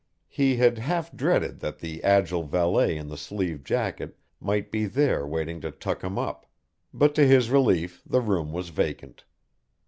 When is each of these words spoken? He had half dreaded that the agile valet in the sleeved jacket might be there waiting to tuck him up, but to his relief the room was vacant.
He 0.29 0.55
had 0.55 0.79
half 0.79 1.11
dreaded 1.15 1.59
that 1.59 1.77
the 1.77 2.03
agile 2.03 2.41
valet 2.41 2.97
in 2.97 3.07
the 3.07 3.17
sleeved 3.17 3.67
jacket 3.67 4.17
might 4.39 4.71
be 4.71 4.87
there 4.87 5.27
waiting 5.27 5.61
to 5.61 5.69
tuck 5.69 6.03
him 6.03 6.17
up, 6.17 6.47
but 6.91 7.13
to 7.13 7.27
his 7.27 7.51
relief 7.51 8.01
the 8.03 8.19
room 8.19 8.51
was 8.51 8.69
vacant. 8.69 9.25